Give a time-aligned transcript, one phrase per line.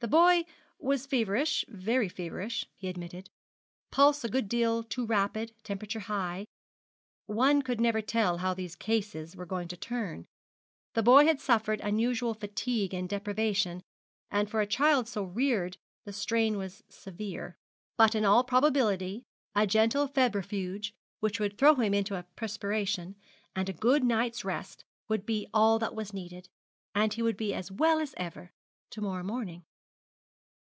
[0.00, 0.44] The boy
[0.78, 3.28] was feverish, very feverish, he admitted;
[3.90, 6.46] pulse a good deal too rapid; temperature high.
[7.26, 10.24] One could never tell how these cases were going to turn.
[10.94, 13.82] The boy had suffered unusual fatigue and deprivation,
[14.30, 17.58] and for a child so reared the strain was severe;
[17.98, 19.22] but in all probability
[19.54, 23.16] a gentle febrifuge, which would throw him into a perspiration,
[23.54, 26.48] and a good night's rest, would be all that was needed,
[26.94, 28.50] and he would be as well as ever
[28.88, 29.62] to morrow morning.